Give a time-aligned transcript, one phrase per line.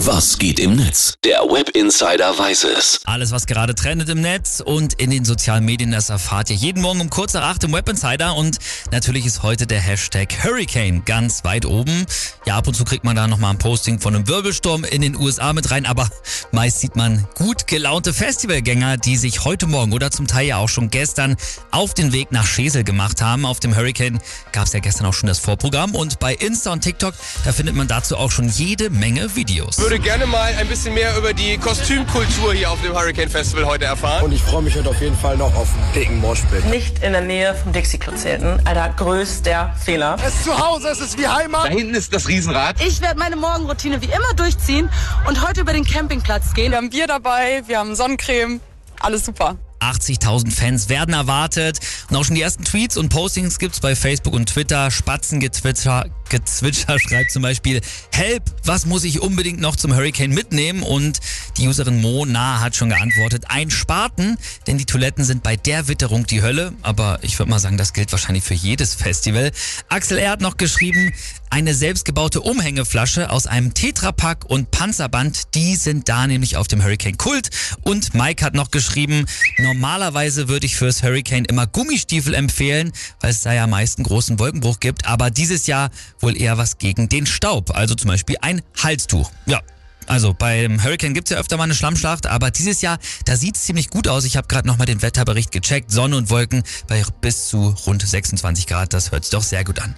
[0.00, 1.14] Was geht im Netz?
[1.24, 3.00] Der Web Insider weiß es.
[3.06, 6.82] Alles, was gerade trendet im Netz und in den sozialen Medien, das erfahrt ihr jeden
[6.82, 8.36] Morgen um kurz nach acht im Web Insider.
[8.36, 8.58] Und
[8.92, 12.04] natürlich ist heute der Hashtag Hurricane ganz weit oben.
[12.44, 15.16] Ja, ab und zu kriegt man da nochmal ein Posting von einem Wirbelsturm in den
[15.16, 16.10] USA mit rein, aber
[16.52, 20.68] meist sieht man gut gelaunte Festivalgänger, die sich heute Morgen oder zum Teil ja auch
[20.68, 21.36] schon gestern
[21.70, 23.46] auf den Weg nach Schesel gemacht haben.
[23.46, 24.20] Auf dem Hurricane
[24.52, 27.14] gab es ja gestern auch schon das Vorprogramm und bei Insta und TikTok,
[27.46, 29.85] da findet man dazu auch schon jede Menge Videos.
[29.86, 33.84] Würde gerne mal ein bisschen mehr über die Kostümkultur hier auf dem Hurricane Festival heute
[33.84, 34.24] erfahren.
[34.24, 36.64] Und ich freue mich heute auf jeden Fall noch auf einen dicken Moshpit.
[36.64, 38.58] nicht in der Nähe vom Dixie-Klo zelten.
[38.64, 40.16] Alter, größter Fehler.
[40.26, 41.66] Es ist zu Hause, es ist wie Heimat.
[41.66, 42.84] Da hinten ist das Riesenrad.
[42.84, 44.90] Ich werde meine Morgenroutine wie immer durchziehen
[45.28, 46.72] und heute über den Campingplatz gehen.
[46.72, 48.60] Wir haben Bier dabei, wir haben Sonnencreme,
[48.98, 49.54] alles super.
[49.80, 51.78] 80.000 Fans werden erwartet.
[52.10, 54.90] Und auch schon die ersten Tweets und Postings gibt's bei Facebook und Twitter.
[54.90, 57.80] Spatzengezwitscher Gezwitscher schreibt zum Beispiel,
[58.12, 60.82] Help, was muss ich unbedingt noch zum Hurricane mitnehmen?
[60.82, 61.20] Und
[61.58, 66.26] die Userin Mona hat schon geantwortet, ein Spaten, denn die Toiletten sind bei der Witterung
[66.26, 66.72] die Hölle.
[66.82, 69.50] Aber ich würde mal sagen, das gilt wahrscheinlich für jedes Festival.
[69.88, 70.32] Axel R.
[70.32, 71.12] hat noch geschrieben,
[71.50, 77.16] eine selbstgebaute Umhängeflasche aus einem Tetrapack und Panzerband, die sind da nämlich auf dem Hurricane
[77.16, 77.50] Kult.
[77.82, 79.26] Und Mike hat noch geschrieben,
[79.58, 84.38] normalerweise würde ich fürs Hurricane immer Gummistiefel empfehlen, weil es da ja meist einen großen
[84.38, 85.90] Wolkenbruch gibt, aber dieses Jahr
[86.20, 89.30] wohl eher was gegen den Staub, also zum Beispiel ein Halstuch.
[89.46, 89.62] Ja,
[90.06, 93.90] also beim Hurricane gibt's ja öfter mal eine Schlammschlacht, aber dieses Jahr, da sieht's ziemlich
[93.90, 94.24] gut aus.
[94.24, 95.90] Ich habe gerade nochmal den Wetterbericht gecheckt.
[95.90, 99.80] Sonne und Wolken bei bis zu rund 26 Grad, das hört sich doch sehr gut
[99.80, 99.94] an.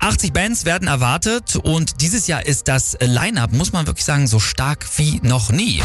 [0.00, 4.40] 80 Bands werden erwartet und dieses Jahr ist das Line-Up, muss man wirklich sagen, so
[4.40, 5.82] stark wie noch nie.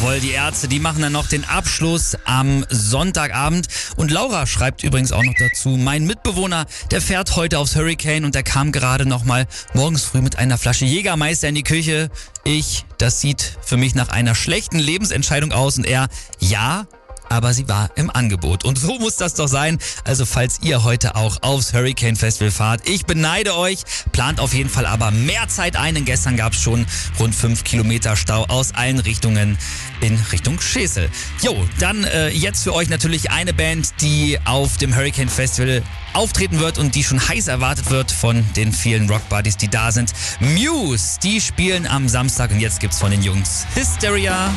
[0.00, 3.66] Jawohl, die Ärzte, die machen dann noch den Abschluss am Sonntagabend.
[3.96, 8.36] Und Laura schreibt übrigens auch noch dazu, mein Mitbewohner, der fährt heute aufs Hurricane und
[8.36, 12.10] der kam gerade nochmal morgens früh mit einer Flasche Jägermeister in die Küche.
[12.44, 16.06] Ich, das sieht für mich nach einer schlechten Lebensentscheidung aus und er,
[16.38, 16.86] ja,
[17.28, 18.64] aber sie war im Angebot.
[18.64, 19.78] Und so muss das doch sein.
[20.04, 23.82] Also falls ihr heute auch aufs Hurricane Festival fahrt, ich beneide euch.
[24.12, 26.86] Plant auf jeden Fall aber mehr Zeit ein, denn gestern gab es schon
[27.18, 29.58] rund 5 Kilometer Stau aus allen Richtungen
[30.00, 31.10] in Richtung Schesel.
[31.42, 36.58] Jo, dann äh, jetzt für euch natürlich eine Band, die auf dem Hurricane Festival auftreten
[36.60, 40.12] wird und die schon heiß erwartet wird von den vielen Rock-Buddies, die da sind.
[40.40, 44.50] Muse, die spielen am Samstag und jetzt gibt's von den Jungs Hysteria.